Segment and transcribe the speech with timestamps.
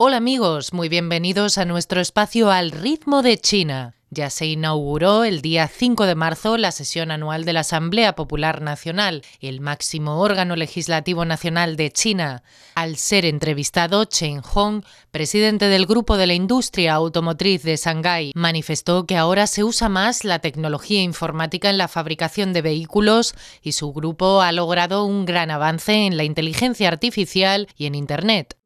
[0.00, 3.96] Hola amigos, muy bienvenidos a nuestro espacio Al ritmo de China.
[4.10, 8.62] Ya se inauguró el día 5 de marzo la sesión anual de la Asamblea Popular
[8.62, 12.44] Nacional, el máximo órgano legislativo nacional de China.
[12.76, 19.04] Al ser entrevistado, Chen Hong, presidente del Grupo de la Industria Automotriz de Shanghái, manifestó
[19.04, 23.92] que ahora se usa más la tecnología informática en la fabricación de vehículos y su
[23.92, 28.57] grupo ha logrado un gran avance en la inteligencia artificial y en Internet.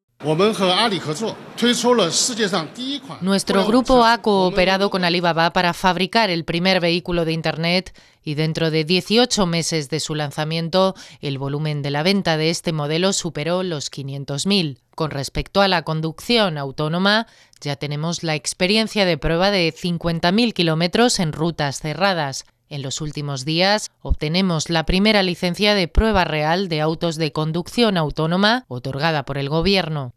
[3.21, 7.93] Nuestro grupo ha cooperado con Alibaba para fabricar el primer vehículo de Internet
[8.23, 12.73] y dentro de 18 meses de su lanzamiento, el volumen de la venta de este
[12.73, 14.79] modelo superó los 500.000.
[14.95, 17.27] Con respecto a la conducción autónoma,
[17.61, 22.45] ya tenemos la experiencia de prueba de 50.000 kilómetros en rutas cerradas.
[22.73, 27.99] En los últimos días obtenemos la primera licencia de prueba real de autos de conducción
[27.99, 30.15] autónoma otorgada por el Gobierno.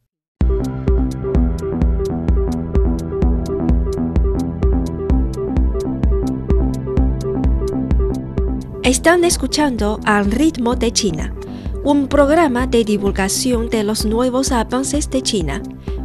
[8.84, 11.36] Están escuchando Al ritmo de China,
[11.84, 15.62] un programa de divulgación de los nuevos avances de China,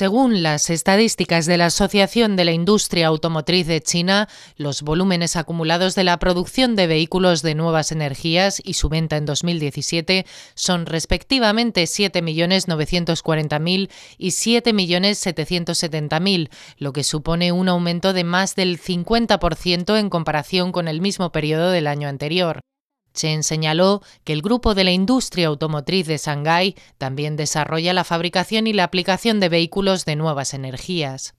[0.00, 5.94] Según las estadísticas de la Asociación de la Industria Automotriz de China, los volúmenes acumulados
[5.94, 10.24] de la producción de vehículos de nuevas energías y su venta en 2017
[10.54, 20.08] son respectivamente 7.940.000 y 7.770.000, lo que supone un aumento de más del 50% en
[20.08, 22.60] comparación con el mismo periodo del año anterior.
[23.14, 28.66] Chen señaló que el grupo de la industria automotriz de Shanghái también desarrolla la fabricación
[28.66, 31.34] y la aplicación de vehículos de nuevas energías.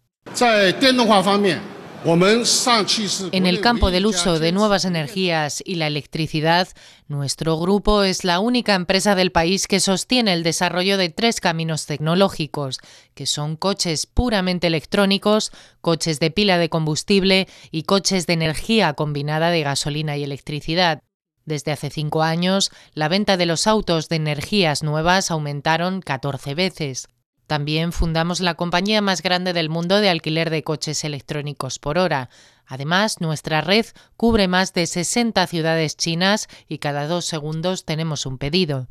[3.31, 6.67] En el campo del uso de nuevas energías y la electricidad,
[7.07, 11.85] nuestro grupo es la única empresa del país que sostiene el desarrollo de tres caminos
[11.85, 12.79] tecnológicos,
[13.13, 19.51] que son coches puramente electrónicos, coches de pila de combustible y coches de energía combinada
[19.51, 21.03] de gasolina y electricidad.
[21.45, 27.07] Desde hace cinco años, la venta de los autos de energías nuevas aumentaron 14 veces.
[27.47, 32.29] También fundamos la compañía más grande del mundo de alquiler de coches electrónicos por hora.
[32.65, 33.85] Además, nuestra red
[34.15, 38.87] cubre más de 60 ciudades chinas y cada dos segundos tenemos un pedido.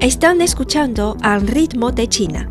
[0.00, 2.50] Están escuchando al ritmo de China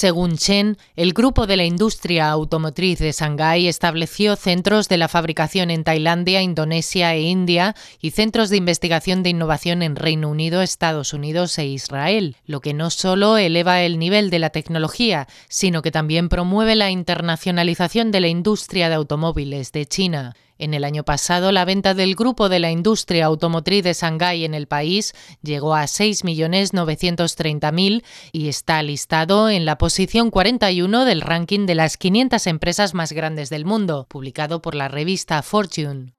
[0.00, 5.72] Según Chen, el grupo de la industria automotriz de Shanghái estableció centros de la fabricación
[5.72, 11.14] en Tailandia, Indonesia e India y centros de investigación de innovación en Reino Unido, Estados
[11.14, 15.90] Unidos e Israel, lo que no solo eleva el nivel de la tecnología, sino que
[15.90, 20.36] también promueve la internacionalización de la industria de automóviles de China.
[20.58, 24.54] En el año pasado, la venta del grupo de la industria automotriz de Shanghái en
[24.54, 28.02] el país llegó a 6.930.000
[28.32, 33.50] y está listado en la posición 41 del ranking de las 500 empresas más grandes
[33.50, 36.14] del mundo, publicado por la revista Fortune.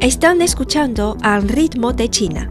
[0.00, 2.50] Están escuchando al ritmo de China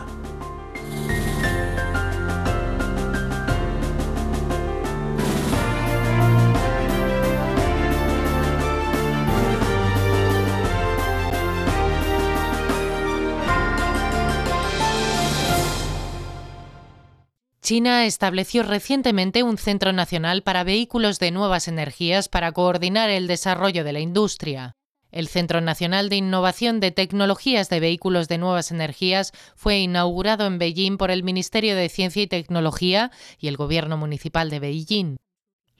[17.71, 23.85] China estableció recientemente un Centro Nacional para Vehículos de Nuevas Energías para coordinar el desarrollo
[23.85, 24.75] de la industria.
[25.09, 30.59] El Centro Nacional de Innovación de Tecnologías de Vehículos de Nuevas Energías fue inaugurado en
[30.59, 33.09] Beijing por el Ministerio de Ciencia y Tecnología
[33.39, 35.15] y el Gobierno Municipal de Beijing.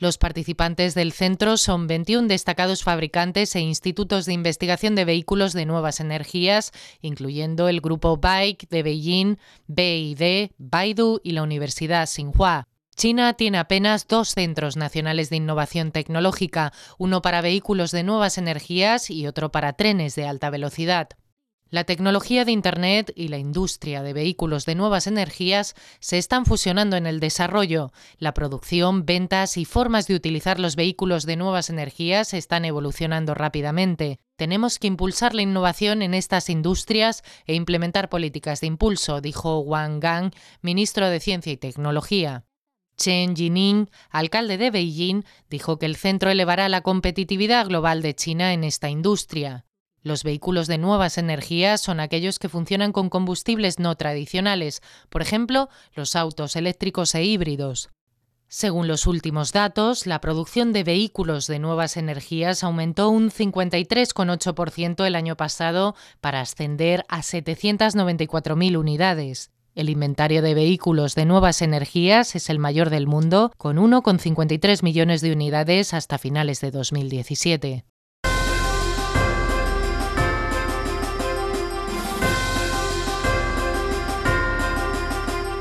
[0.01, 5.67] Los participantes del centro son 21 destacados fabricantes e institutos de investigación de vehículos de
[5.67, 6.71] nuevas energías,
[7.01, 9.35] incluyendo el grupo Bike de Beijing,
[9.67, 12.67] BID, Baidu y la Universidad Tsinghua.
[12.95, 19.11] China tiene apenas dos centros nacionales de innovación tecnológica, uno para vehículos de nuevas energías
[19.11, 21.09] y otro para trenes de alta velocidad.
[21.73, 26.97] La tecnología de Internet y la industria de vehículos de nuevas energías se están fusionando
[26.97, 27.93] en el desarrollo.
[28.17, 34.19] La producción, ventas y formas de utilizar los vehículos de nuevas energías están evolucionando rápidamente.
[34.35, 40.01] Tenemos que impulsar la innovación en estas industrias e implementar políticas de impulso, dijo Wang
[40.01, 42.43] Gang, ministro de Ciencia y Tecnología.
[42.97, 48.51] Chen Jining, alcalde de Beijing, dijo que el centro elevará la competitividad global de China
[48.51, 49.63] en esta industria.
[50.03, 55.69] Los vehículos de nuevas energías son aquellos que funcionan con combustibles no tradicionales, por ejemplo,
[55.93, 57.89] los autos eléctricos e híbridos.
[58.47, 65.15] Según los últimos datos, la producción de vehículos de nuevas energías aumentó un 53,8% el
[65.15, 69.51] año pasado para ascender a 794.000 unidades.
[69.73, 75.21] El inventario de vehículos de nuevas energías es el mayor del mundo, con 1,53 millones
[75.21, 77.85] de unidades hasta finales de 2017.